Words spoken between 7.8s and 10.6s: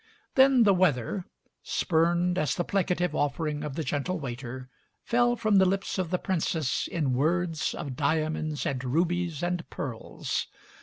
diamonds and rubies and pearls.